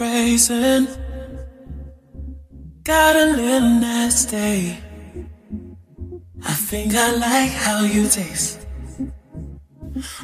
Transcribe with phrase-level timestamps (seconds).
[0.00, 0.88] tracing.
[2.84, 4.78] Got a little nasty.
[6.42, 8.66] I think I like how you taste.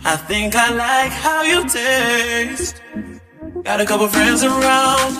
[0.02, 2.80] I think I like how you taste.
[3.64, 5.12] Got a couple friends around.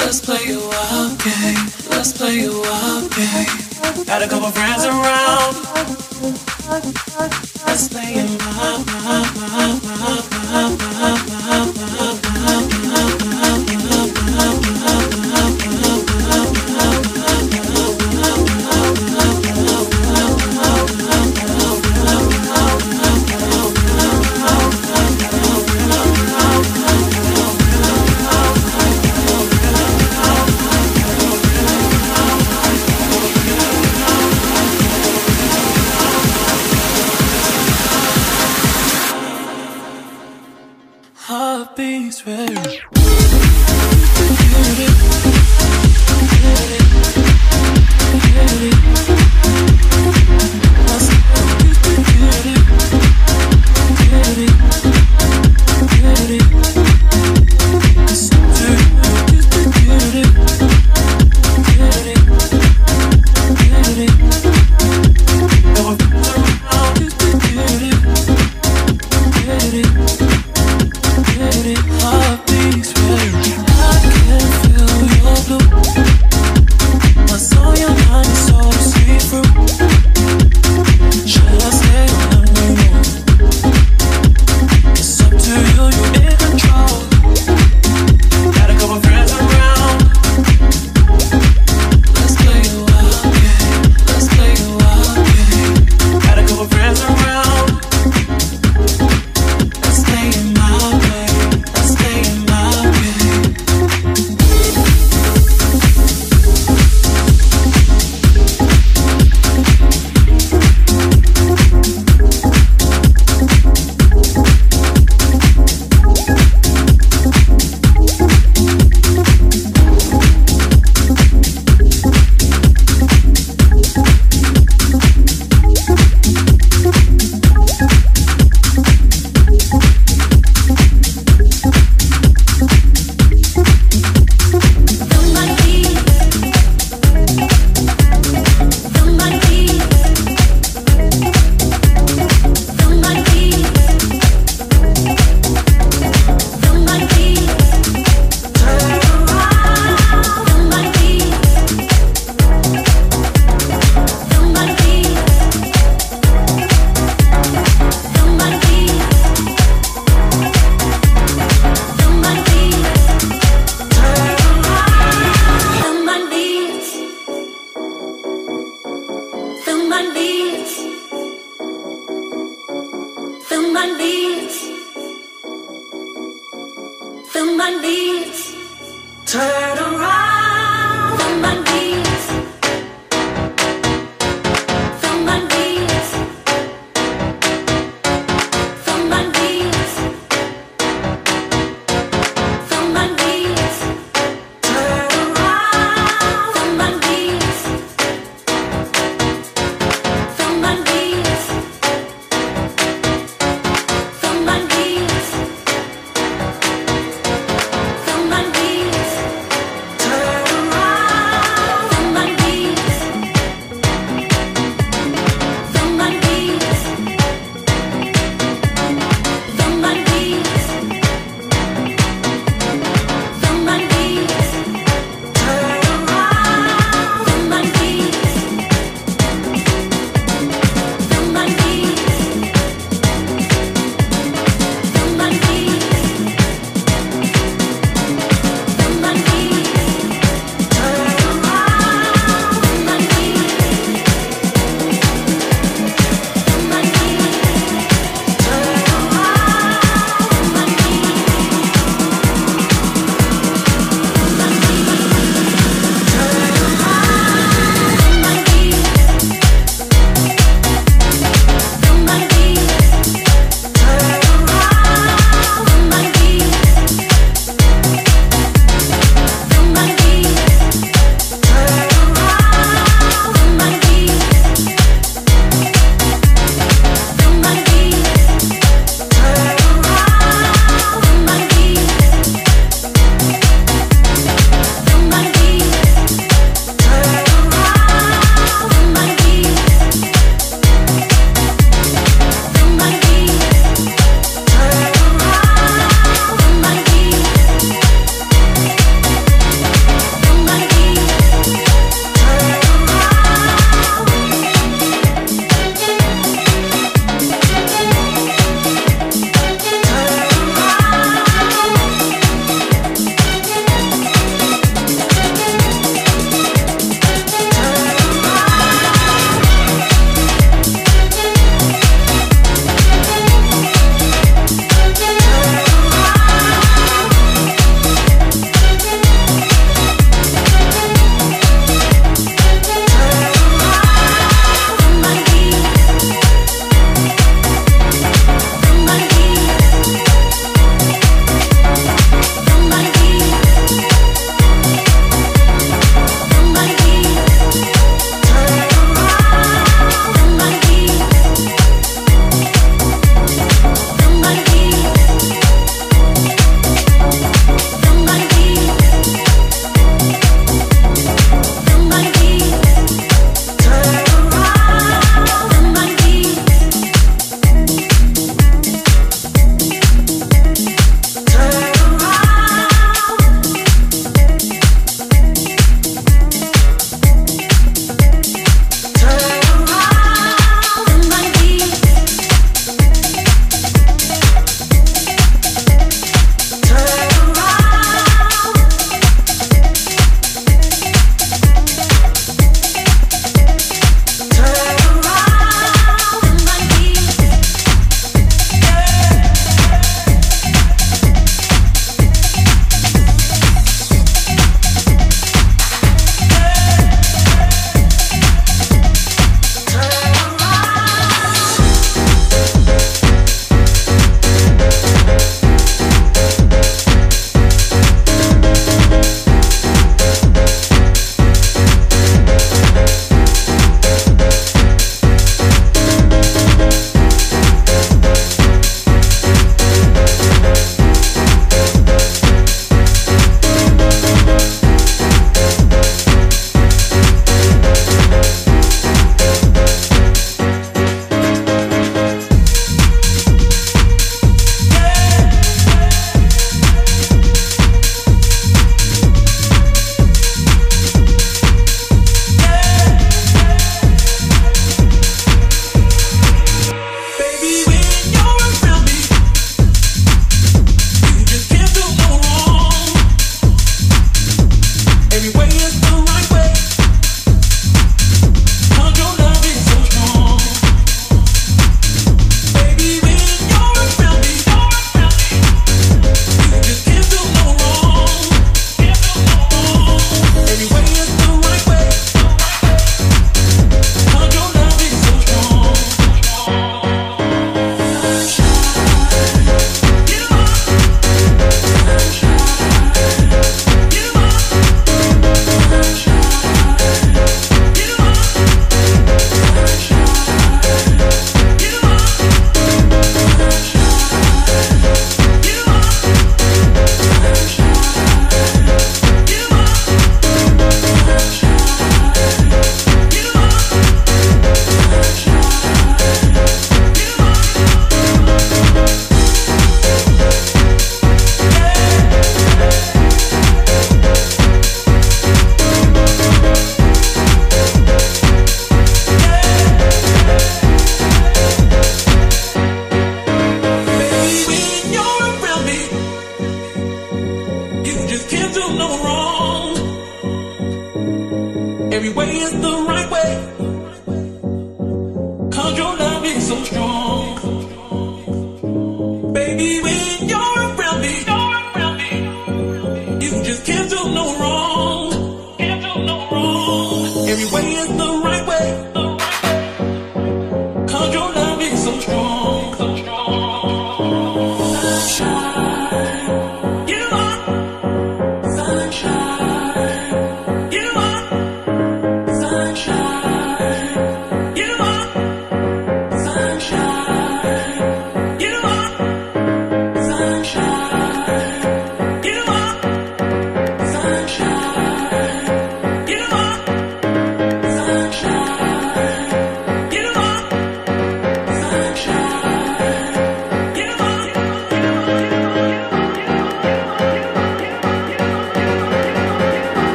[0.00, 1.66] Let's play a wild game.
[1.94, 4.06] Let's play a wild game.
[4.10, 5.54] Got a couple friends around.
[7.64, 8.86] Let's play a wild,
[11.86, 12.29] wild.